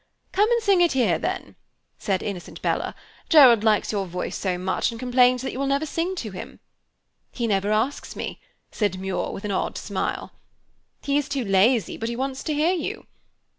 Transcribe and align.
"'Come 0.31 0.51
and 0.51 0.63
sing 0.63 0.81
it 0.81 0.93
there 0.93 1.19
then,' 1.19 1.55
said 1.99 2.23
innocent 2.23 2.59
Bella. 2.63 2.95
'Gerald 3.29 3.63
likes 3.63 3.91
your 3.91 4.07
voice 4.07 4.35
so 4.35 4.57
much, 4.57 4.89
and 4.89 4.99
complains 4.99 5.43
that 5.43 5.51
you 5.51 5.59
will 5.59 5.67
never 5.67 5.85
sing 5.85 6.15
to 6.15 6.31
him.' 6.31 6.59
"'He 7.31 7.45
never 7.45 7.71
asks 7.71 8.15
me,' 8.15 8.39
said 8.71 8.97
Muir, 8.99 9.29
with 9.31 9.45
an 9.45 9.51
odd 9.51 9.77
smile. 9.77 10.31
"'He 11.03 11.19
is 11.19 11.29
too 11.29 11.45
lazy, 11.45 11.97
but 11.97 12.09
he 12.09 12.15
wants 12.15 12.41
to 12.45 12.53
hear 12.55 12.73
you. 12.73 13.05